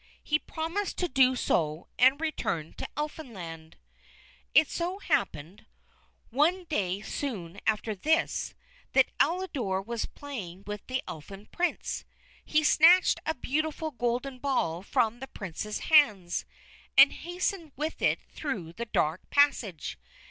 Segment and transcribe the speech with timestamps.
[0.23, 3.75] He promised to do so, and returned to Elfinland.
[4.55, 5.67] It so happened,
[6.31, 8.55] one day soon after this,
[8.93, 12.03] that Elidore was playing with the Elfin Prince.
[12.43, 16.45] He snatched a beautiful golden ball from the Prince's hands,
[16.97, 19.99] and hastened with it through the dark passage.